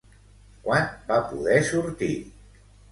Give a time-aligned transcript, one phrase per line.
[0.63, 2.13] Quan va poder sortir?